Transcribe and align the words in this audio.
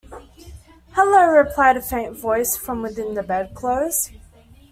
‘Hallo!’ 0.93 1.27
replied 1.27 1.77
a 1.77 1.81
faint 1.83 2.17
voice 2.17 2.57
from 2.57 2.81
within 2.81 3.13
the 3.13 3.21
bedclothes. 3.21 4.09